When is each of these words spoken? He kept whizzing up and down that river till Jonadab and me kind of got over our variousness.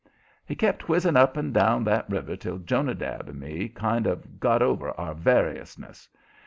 He 0.43 0.55
kept 0.55 0.89
whizzing 0.89 1.15
up 1.15 1.37
and 1.37 1.53
down 1.53 1.83
that 1.83 2.09
river 2.09 2.35
till 2.35 2.57
Jonadab 2.57 3.29
and 3.29 3.39
me 3.39 3.69
kind 3.69 4.07
of 4.07 4.39
got 4.39 4.63
over 4.63 4.89
our 4.99 5.13
variousness. 5.13 6.09